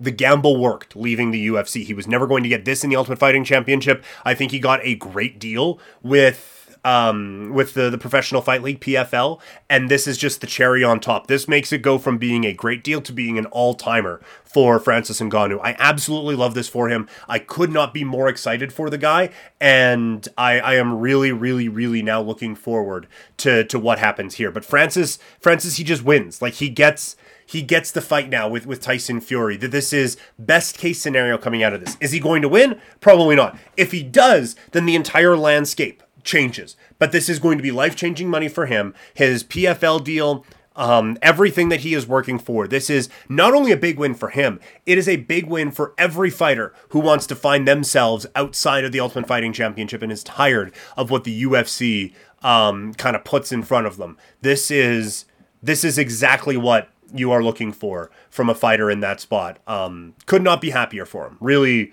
the 0.00 0.10
gamble 0.10 0.56
worked 0.56 0.94
leaving 0.94 1.30
the 1.30 1.48
UFC. 1.48 1.84
He 1.84 1.94
was 1.94 2.06
never 2.06 2.26
going 2.26 2.42
to 2.42 2.48
get 2.48 2.64
this 2.64 2.84
in 2.84 2.90
the 2.90 2.96
Ultimate 2.96 3.18
Fighting 3.18 3.44
Championship. 3.44 4.04
I 4.24 4.34
think 4.34 4.52
he 4.52 4.60
got 4.60 4.80
a 4.82 4.94
great 4.94 5.38
deal 5.38 5.78
with 6.02 6.57
um, 6.84 7.50
with 7.52 7.74
the 7.74 7.90
the 7.90 7.98
Professional 7.98 8.42
Fight 8.42 8.62
League 8.62 8.80
PFL, 8.80 9.40
and 9.68 9.90
this 9.90 10.06
is 10.06 10.18
just 10.18 10.40
the 10.40 10.46
cherry 10.46 10.82
on 10.82 11.00
top. 11.00 11.26
This 11.26 11.48
makes 11.48 11.72
it 11.72 11.82
go 11.82 11.98
from 11.98 12.18
being 12.18 12.44
a 12.44 12.52
great 12.52 12.84
deal 12.84 13.00
to 13.02 13.12
being 13.12 13.38
an 13.38 13.46
all 13.46 13.74
timer 13.74 14.20
for 14.44 14.78
Francis 14.78 15.20
Ngannou. 15.20 15.60
I 15.62 15.76
absolutely 15.78 16.34
love 16.34 16.54
this 16.54 16.68
for 16.68 16.88
him. 16.88 17.08
I 17.28 17.38
could 17.38 17.70
not 17.70 17.92
be 17.92 18.04
more 18.04 18.28
excited 18.28 18.72
for 18.72 18.90
the 18.90 18.98
guy, 18.98 19.30
and 19.60 20.26
I, 20.38 20.60
I 20.60 20.74
am 20.74 20.98
really, 20.98 21.32
really, 21.32 21.68
really 21.68 22.02
now 22.02 22.20
looking 22.20 22.54
forward 22.54 23.06
to 23.38 23.64
to 23.64 23.78
what 23.78 23.98
happens 23.98 24.36
here. 24.36 24.50
But 24.50 24.64
Francis, 24.64 25.18
Francis, 25.40 25.76
he 25.76 25.84
just 25.84 26.04
wins. 26.04 26.40
Like 26.40 26.54
he 26.54 26.68
gets 26.68 27.16
he 27.48 27.62
gets 27.62 27.90
the 27.90 28.02
fight 28.02 28.28
now 28.28 28.46
with, 28.46 28.66
with 28.66 28.82
Tyson 28.82 29.22
Fury. 29.22 29.56
That 29.56 29.70
this 29.70 29.92
is 29.92 30.18
best 30.38 30.76
case 30.76 31.00
scenario 31.00 31.38
coming 31.38 31.62
out 31.62 31.72
of 31.72 31.82
this. 31.82 31.96
Is 31.98 32.12
he 32.12 32.20
going 32.20 32.42
to 32.42 32.48
win? 32.48 32.78
Probably 33.00 33.36
not. 33.36 33.58
If 33.74 33.90
he 33.90 34.02
does, 34.02 34.54
then 34.72 34.84
the 34.84 34.94
entire 34.94 35.34
landscape 35.34 36.02
changes. 36.24 36.76
But 36.98 37.12
this 37.12 37.28
is 37.28 37.38
going 37.38 37.58
to 37.58 37.62
be 37.62 37.70
life 37.70 37.96
changing 37.96 38.28
money 38.28 38.48
for 38.48 38.66
him. 38.66 38.94
His 39.14 39.44
PFL 39.44 40.02
deal. 40.02 40.44
Um, 40.76 41.18
everything 41.22 41.70
that 41.70 41.80
he 41.80 41.92
is 41.92 42.06
working 42.06 42.38
for. 42.38 42.68
This 42.68 42.88
is 42.88 43.08
not 43.28 43.52
only 43.52 43.72
a 43.72 43.76
big 43.76 43.98
win 43.98 44.14
for 44.14 44.28
him, 44.28 44.60
it 44.86 44.96
is 44.96 45.08
a 45.08 45.16
big 45.16 45.46
win 45.46 45.72
for 45.72 45.92
every 45.98 46.30
fighter 46.30 46.72
who 46.90 47.00
wants 47.00 47.26
to 47.26 47.34
find 47.34 47.66
themselves 47.66 48.26
outside 48.36 48.84
of 48.84 48.92
the 48.92 49.00
Ultimate 49.00 49.26
Fighting 49.26 49.52
Championship 49.52 50.02
and 50.02 50.12
is 50.12 50.22
tired 50.22 50.72
of 50.96 51.10
what 51.10 51.24
the 51.24 51.42
UFC 51.42 52.12
um, 52.42 52.94
kind 52.94 53.16
of 53.16 53.24
puts 53.24 53.50
in 53.50 53.64
front 53.64 53.88
of 53.88 53.96
them. 53.96 54.16
This 54.40 54.70
is 54.70 55.24
this 55.62 55.82
is 55.82 55.98
exactly 55.98 56.56
what 56.56 56.88
you 57.14 57.30
are 57.30 57.42
looking 57.42 57.72
for 57.72 58.10
from 58.30 58.48
a 58.48 58.54
fighter 58.54 58.90
in 58.90 59.00
that 59.00 59.20
spot. 59.20 59.58
Um, 59.66 60.14
could 60.26 60.42
not 60.42 60.60
be 60.60 60.70
happier 60.70 61.06
for 61.06 61.26
him. 61.26 61.36
Really, 61.40 61.92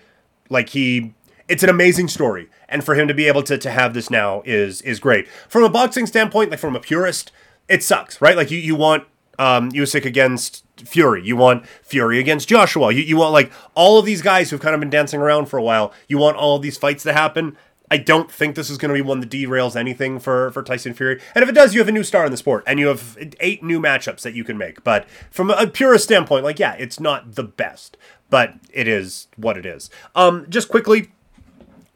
like 0.50 0.70
he, 0.70 1.14
it's 1.48 1.64
an 1.64 1.70
amazing 1.70 2.08
story, 2.08 2.50
and 2.68 2.84
for 2.84 2.96
him 2.96 3.08
to 3.08 3.14
be 3.14 3.28
able 3.28 3.44
to 3.44 3.58
to 3.58 3.72
have 3.72 3.94
this 3.94 4.10
now 4.10 4.42
is 4.46 4.82
is 4.82 5.00
great. 5.00 5.28
From 5.50 5.64
a 5.64 5.70
boxing 5.70 6.06
standpoint, 6.06 6.52
like 6.52 6.60
from 6.60 6.76
a 6.76 6.80
purist, 6.80 7.32
it 7.68 7.84
sucks, 7.84 8.22
right? 8.22 8.36
Like 8.36 8.52
you 8.52 8.58
you 8.58 8.76
want 8.76 9.06
um, 9.38 9.72
Usyk 9.72 10.06
against 10.06 10.64
Fury. 10.78 11.24
You 11.26 11.36
want 11.36 11.66
Fury 11.84 12.20
against 12.20 12.48
Joshua. 12.48 12.92
You, 12.92 13.02
you 13.02 13.18
want 13.18 13.34
like 13.34 13.52
all 13.74 14.00
of 14.00 14.06
these 14.06 14.22
guys 14.22 14.50
who've 14.50 14.60
kind 14.62 14.74
of 14.74 14.80
been 14.80 14.90
dancing 14.90 15.20
around 15.20 15.48
for 15.48 15.58
a 15.58 15.64
while. 15.64 15.94
You 16.08 16.18
want 16.18 16.38
all 16.38 16.56
of 16.56 16.62
these 16.62 16.78
fights 16.78 17.04
to 17.04 17.14
happen. 17.14 17.58
I 17.92 17.98
don't 17.98 18.32
think 18.32 18.56
this 18.56 18.72
is 18.72 18.78
going 18.80 18.90
to 18.90 18.96
be 18.96 19.02
one 19.02 19.20
that 19.20 19.30
derails 19.30 19.76
anything 19.76 20.20
for, 20.20 20.50
for 20.52 20.64
Tyson 20.64 20.94
Fury. 20.94 21.22
And 21.36 21.44
if 21.44 21.50
it 21.50 21.54
does, 21.54 21.74
you 21.74 21.80
have 21.82 21.88
a 21.88 21.92
new 21.92 22.04
star 22.04 22.26
in 22.26 22.32
the 22.32 22.38
sport 22.38 22.64
and 22.66 22.80
you 22.80 22.88
have 22.88 23.18
eight 23.40 23.64
new 23.64 23.80
matchups 23.80 24.22
that 24.22 24.34
you 24.34 24.44
can 24.44 24.58
make. 24.58 24.84
But 24.84 25.08
from 25.30 25.52
a 25.52 25.68
purist 25.68 26.06
standpoint, 26.06 26.44
like, 26.44 26.58
yeah, 26.58 26.74
it's 26.74 27.00
not 27.00 27.36
the 27.36 27.44
best, 27.44 27.96
but 28.32 28.56
it 28.74 28.88
is 28.88 29.28
what 29.38 29.56
it 29.56 29.68
is. 29.68 29.92
Um, 30.16 30.48
just 30.50 30.68
quickly, 30.68 31.12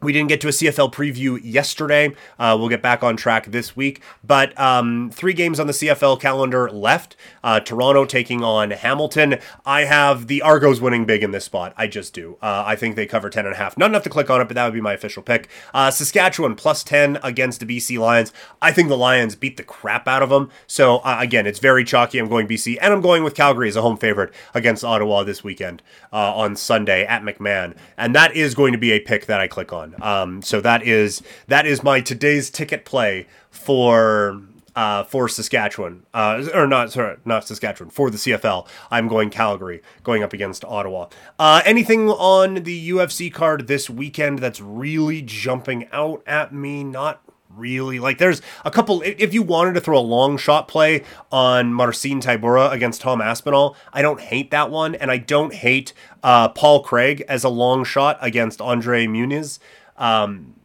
we 0.02 0.12
didn't 0.12 0.28
get 0.28 0.40
to 0.42 0.48
a 0.48 0.52
CFL 0.52 0.92
preview 0.92 1.40
yesterday. 1.42 2.14
Uh, 2.38 2.56
we'll 2.58 2.68
get 2.68 2.82
back 2.82 3.02
on 3.02 3.16
track 3.16 3.46
this 3.46 3.76
week. 3.76 4.02
But 4.24 4.58
um, 4.58 5.10
three 5.12 5.32
games 5.32 5.60
on 5.60 5.66
the 5.66 5.72
CFL 5.72 6.20
calendar 6.20 6.70
left. 6.70 7.16
Uh, 7.44 7.60
Toronto 7.60 8.04
taking 8.04 8.42
on 8.42 8.70
Hamilton. 8.70 9.38
I 9.64 9.84
have 9.84 10.26
the 10.26 10.42
Argos 10.42 10.80
winning 10.80 11.04
big 11.04 11.22
in 11.22 11.30
this 11.30 11.44
spot. 11.44 11.74
I 11.76 11.86
just 11.86 12.14
do. 12.14 12.38
Uh, 12.42 12.64
I 12.66 12.76
think 12.76 12.96
they 12.96 13.06
cover 13.06 13.30
10.5. 13.30 13.76
Not 13.76 13.90
enough 13.90 14.02
to 14.04 14.10
click 14.10 14.30
on 14.30 14.40
it, 14.40 14.44
but 14.44 14.54
that 14.54 14.64
would 14.64 14.74
be 14.74 14.80
my 14.80 14.92
official 14.92 15.22
pick. 15.22 15.48
Uh, 15.74 15.90
Saskatchewan 15.90 16.54
plus 16.54 16.82
10 16.82 17.18
against 17.22 17.60
the 17.60 17.66
BC 17.66 17.98
Lions. 17.98 18.32
I 18.62 18.72
think 18.72 18.88
the 18.88 18.96
Lions 18.96 19.36
beat 19.36 19.56
the 19.56 19.62
crap 19.62 20.08
out 20.08 20.22
of 20.22 20.30
them. 20.30 20.50
So 20.66 20.98
uh, 20.98 21.18
again, 21.20 21.46
it's 21.46 21.58
very 21.58 21.84
chalky. 21.84 22.18
I'm 22.18 22.28
going 22.28 22.48
BC. 22.48 22.78
And 22.80 22.92
I'm 22.92 23.00
going 23.00 23.22
with 23.22 23.34
Calgary 23.34 23.68
as 23.68 23.76
a 23.76 23.82
home 23.82 23.96
favorite 23.96 24.32
against 24.54 24.84
Ottawa 24.84 25.24
this 25.24 25.44
weekend 25.44 25.82
uh, 26.12 26.34
on 26.34 26.56
Sunday 26.56 27.04
at 27.04 27.22
McMahon. 27.22 27.76
And 27.96 28.14
that 28.14 28.34
is 28.34 28.54
going 28.54 28.72
to 28.72 28.78
be 28.78 28.92
a 28.92 29.00
pick 29.00 29.26
that 29.26 29.40
I 29.40 29.48
click 29.48 29.72
on. 29.72 29.89
Um, 30.00 30.42
so 30.42 30.60
that 30.60 30.82
is 30.82 31.22
that 31.48 31.66
is 31.66 31.82
my 31.82 32.00
today's 32.00 32.50
ticket 32.50 32.84
play 32.84 33.26
for 33.50 34.40
uh, 34.76 35.04
for 35.04 35.28
Saskatchewan, 35.28 36.06
uh, 36.14 36.46
or 36.54 36.66
not 36.66 36.92
sorry, 36.92 37.16
not 37.24 37.46
Saskatchewan 37.46 37.90
for 37.90 38.10
the 38.10 38.18
CFL. 38.18 38.66
I'm 38.90 39.08
going 39.08 39.30
Calgary, 39.30 39.82
going 40.02 40.22
up 40.22 40.32
against 40.32 40.64
Ottawa. 40.64 41.08
Uh, 41.38 41.62
anything 41.64 42.08
on 42.08 42.54
the 42.54 42.90
UFC 42.90 43.32
card 43.32 43.66
this 43.66 43.90
weekend 43.90 44.38
that's 44.38 44.60
really 44.60 45.22
jumping 45.22 45.88
out 45.92 46.22
at 46.26 46.54
me? 46.54 46.84
Not 46.84 47.22
really. 47.54 47.98
Like 47.98 48.18
there's 48.18 48.40
a 48.64 48.70
couple. 48.70 49.02
If 49.02 49.34
you 49.34 49.42
wanted 49.42 49.74
to 49.74 49.80
throw 49.80 49.98
a 49.98 50.00
long 50.00 50.36
shot 50.36 50.68
play 50.68 51.02
on 51.30 51.74
Marcin 51.74 52.20
Tybura 52.20 52.72
against 52.72 53.00
Tom 53.00 53.20
Aspinall, 53.20 53.76
I 53.92 54.02
don't 54.02 54.20
hate 54.20 54.50
that 54.50 54.70
one, 54.70 54.94
and 54.94 55.10
I 55.10 55.18
don't 55.18 55.52
hate 55.52 55.92
uh, 56.22 56.48
Paul 56.48 56.82
Craig 56.82 57.24
as 57.28 57.44
a 57.44 57.48
long 57.48 57.84
shot 57.84 58.18
against 58.20 58.60
Andre 58.60 59.06
Muniz. 59.06 59.58
Um, 60.00 60.56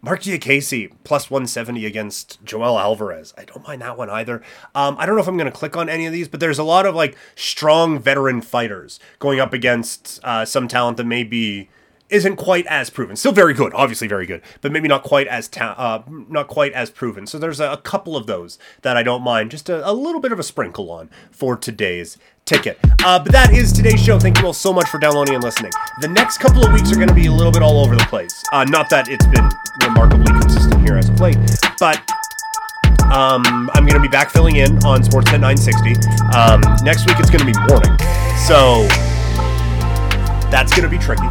Marc 0.00 0.22
Diakiese 0.22 0.92
plus 1.02 1.28
170 1.28 1.84
against 1.84 2.42
Joel 2.44 2.78
Alvarez. 2.78 3.34
I 3.36 3.44
don't 3.44 3.66
mind 3.66 3.82
that 3.82 3.98
one 3.98 4.08
either. 4.08 4.42
Um, 4.74 4.96
I 4.98 5.06
don't 5.06 5.16
know 5.16 5.22
if 5.22 5.28
I'm 5.28 5.36
going 5.36 5.50
to 5.50 5.56
click 5.56 5.76
on 5.76 5.88
any 5.88 6.06
of 6.06 6.12
these, 6.12 6.28
but 6.28 6.40
there's 6.40 6.58
a 6.58 6.64
lot 6.64 6.86
of 6.86 6.94
like 6.94 7.16
strong 7.34 7.98
veteran 7.98 8.40
fighters 8.40 9.00
going 9.18 9.40
up 9.40 9.52
against 9.52 10.20
uh, 10.22 10.44
some 10.44 10.68
talent 10.68 10.98
that 10.98 11.04
maybe 11.04 11.68
isn't 12.10 12.36
quite 12.36 12.66
as 12.66 12.90
proven. 12.90 13.16
Still 13.16 13.32
very 13.32 13.54
good, 13.54 13.72
obviously 13.74 14.08
very 14.08 14.24
good, 14.24 14.40
but 14.60 14.72
maybe 14.72 14.88
not 14.88 15.02
quite 15.02 15.26
as 15.26 15.48
ta- 15.48 15.74
uh, 15.76 16.02
not 16.08 16.48
quite 16.48 16.72
as 16.72 16.90
proven. 16.90 17.26
So 17.26 17.38
there's 17.38 17.60
a, 17.60 17.72
a, 17.72 17.76
couple 17.76 18.16
of 18.16 18.26
those 18.26 18.58
that 18.82 18.96
I 18.96 19.02
don't 19.02 19.22
mind. 19.22 19.50
Just 19.50 19.68
a, 19.68 19.88
a, 19.88 19.92
little 19.92 20.20
bit 20.20 20.32
of 20.32 20.38
a 20.38 20.42
sprinkle 20.42 20.90
on 20.90 21.10
for 21.30 21.56
today's 21.56 22.16
ticket. 22.48 22.78
Uh, 23.04 23.22
but 23.22 23.30
that 23.30 23.52
is 23.52 23.72
today's 23.72 24.02
show. 24.02 24.18
Thank 24.18 24.38
you 24.40 24.46
all 24.46 24.52
so 24.54 24.72
much 24.72 24.88
for 24.88 24.98
downloading 24.98 25.34
and 25.34 25.44
listening. 25.44 25.70
The 26.00 26.08
next 26.08 26.38
couple 26.38 26.64
of 26.64 26.72
weeks 26.72 26.90
are 26.90 26.96
going 26.96 27.08
to 27.08 27.14
be 27.14 27.26
a 27.26 27.32
little 27.32 27.52
bit 27.52 27.62
all 27.62 27.84
over 27.84 27.94
the 27.94 28.04
place. 28.04 28.42
Uh, 28.52 28.64
not 28.64 28.88
that 28.90 29.08
it's 29.08 29.26
been 29.26 29.48
remarkably 29.86 30.32
consistent 30.40 30.80
here 30.80 30.96
as 30.96 31.08
of 31.10 31.20
late, 31.20 31.36
but 31.78 32.00
um, 33.12 33.70
I'm 33.74 33.84
going 33.84 34.00
to 34.00 34.00
be 34.00 34.08
back 34.08 34.30
filling 34.30 34.56
in 34.56 34.78
on 34.84 35.02
Sportsnet 35.02 35.40
960. 35.40 35.94
Um, 36.34 36.60
next 36.82 37.06
week 37.06 37.20
it's 37.20 37.30
going 37.30 37.44
to 37.44 37.50
be 37.52 37.56
morning, 37.68 37.92
so 38.48 38.88
that's 40.50 40.72
going 40.72 40.88
to 40.88 40.90
be 40.90 40.98
tricky. 40.98 41.28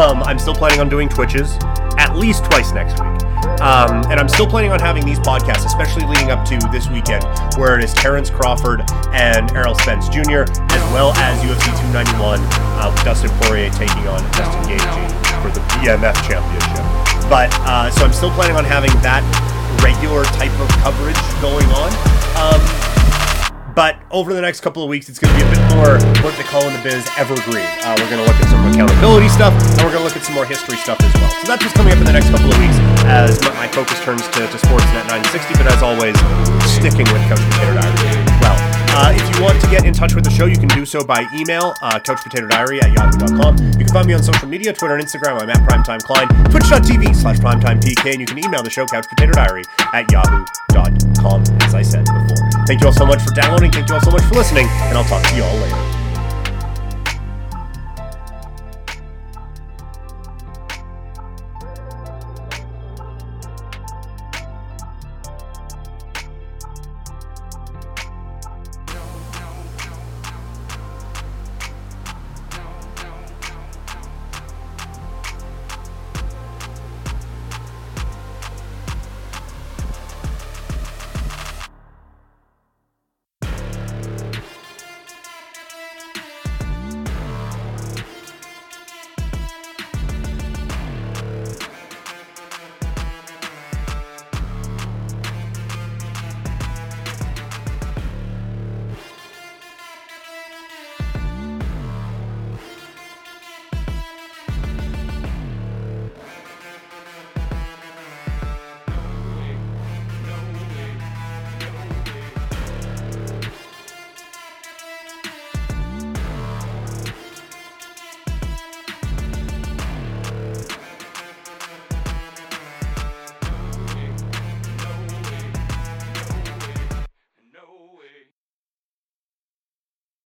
Um, 0.00 0.22
I'm 0.22 0.38
still 0.38 0.54
planning 0.54 0.80
on 0.80 0.88
doing 0.88 1.08
Twitches 1.08 1.58
at 1.98 2.16
least 2.16 2.44
twice 2.44 2.72
next 2.72 3.00
week. 3.00 3.23
Um, 3.60 4.02
and 4.10 4.18
I'm 4.18 4.28
still 4.28 4.46
planning 4.46 4.72
on 4.72 4.80
having 4.80 5.04
these 5.04 5.18
podcasts, 5.20 5.64
especially 5.64 6.04
leading 6.06 6.30
up 6.30 6.44
to 6.48 6.58
this 6.72 6.88
weekend, 6.88 7.24
where 7.56 7.78
it 7.78 7.84
is 7.84 7.92
Terrence 7.94 8.30
Crawford 8.30 8.82
and 9.12 9.50
Errol 9.52 9.74
Spence 9.76 10.08
Jr., 10.08 10.44
as 10.48 10.84
well 10.92 11.12
as 11.16 11.38
UFC 11.42 11.70
291 11.92 12.40
uh, 12.40 12.90
with 12.92 13.04
Dustin 13.04 13.30
Poirier 13.42 13.70
taking 13.70 14.06
on 14.08 14.20
Justin 14.32 14.62
Gaethje 14.64 15.42
for 15.42 15.50
the 15.50 15.60
BMF 15.78 16.14
Championship. 16.26 16.84
But 17.30 17.48
uh, 17.64 17.90
so 17.90 18.04
I'm 18.04 18.12
still 18.12 18.30
planning 18.32 18.56
on 18.56 18.64
having 18.64 18.92
that 19.00 19.24
regular 19.82 20.24
type 20.36 20.52
of 20.60 20.68
coverage 20.84 21.18
going 21.40 21.66
on. 21.72 21.90
Um, 22.36 22.60
but 23.74 23.98
over 24.10 24.32
the 24.32 24.40
next 24.40 24.60
couple 24.60 24.82
of 24.82 24.88
weeks, 24.88 25.08
it's 25.08 25.18
going 25.18 25.32
to 25.34 25.38
be 25.38 25.46
a 25.46 25.50
bit 25.50 25.62
more 25.74 25.98
what 26.22 26.34
they 26.38 26.46
call 26.46 26.62
in 26.66 26.72
the 26.72 26.82
biz 26.82 27.06
evergreen. 27.18 27.66
Uh, 27.82 27.94
we're 27.98 28.10
going 28.10 28.22
to 28.22 28.26
look 28.26 28.38
at 28.38 28.48
some 28.48 28.62
accountability 28.70 29.28
stuff, 29.28 29.52
and 29.52 29.82
we're 29.82 29.92
going 29.92 30.02
to 30.02 30.08
look 30.08 30.16
at 30.16 30.24
some 30.24 30.34
more 30.34 30.46
history 30.46 30.76
stuff 30.76 31.00
as 31.02 31.12
well. 31.18 31.30
So 31.42 31.46
that's 31.48 31.62
what's 31.62 31.76
coming 31.76 31.92
up 31.92 31.98
in 31.98 32.06
the 32.06 32.16
next 32.16 32.30
couple 32.30 32.50
of 32.50 32.58
weeks 32.58 32.78
as 33.04 33.40
my 33.58 33.68
focus 33.68 33.98
turns 34.02 34.22
to, 34.34 34.46
to 34.46 34.58
Sportsnet 34.62 35.06
960. 35.10 35.54
But 35.58 35.66
as 35.72 35.82
always, 35.82 36.16
sticking 36.70 37.06
with 37.12 37.22
Couch 37.28 37.42
Potato 37.50 37.74
Diary 37.76 38.34
well. 38.44 38.56
Uh, 38.96 39.10
if 39.10 39.24
you 39.34 39.42
want 39.42 39.60
to 39.60 39.68
get 39.70 39.84
in 39.84 39.92
touch 39.92 40.14
with 40.14 40.22
the 40.22 40.30
show, 40.30 40.46
you 40.46 40.56
can 40.56 40.68
do 40.68 40.86
so 40.86 41.02
by 41.02 41.26
email, 41.34 41.74
uh, 41.82 41.98
couchpotatodiary 41.98 42.82
at 42.82 42.92
yahoo.com. 42.92 43.58
You 43.58 43.84
can 43.84 43.88
find 43.88 44.06
me 44.06 44.14
on 44.14 44.22
social 44.22 44.48
media, 44.48 44.72
Twitter 44.72 44.94
and 44.94 45.04
Instagram. 45.04 45.42
I'm 45.42 45.50
at 45.50 45.58
Primetime 45.68 46.02
Klein, 46.02 46.28
twitch.tv 46.50 47.14
slash 47.16 47.38
primetimepk, 47.38 48.06
and 48.06 48.20
you 48.20 48.26
can 48.26 48.38
email 48.38 48.62
the 48.62 48.70
show, 48.70 48.86
couchpotatodiary 48.86 49.64
at 49.92 50.10
yahoo.com, 50.12 50.94
as 51.62 51.74
I 51.74 51.82
said 51.82 52.04
before. 52.04 52.50
Thank 52.66 52.80
you 52.80 52.86
all 52.86 52.92
so 52.92 53.06
much 53.06 53.22
for 53.22 53.32
downloading. 53.34 53.72
Thank 53.72 53.88
you 53.88 53.94
all 53.94 54.00
so 54.00 54.10
much 54.10 54.22
for 54.22 54.34
listening, 54.34 54.66
and 54.66 54.98
I'll 54.98 55.04
talk 55.04 55.22
to 55.28 55.36
you 55.36 55.44
all 55.44 55.56
later. 55.56 55.93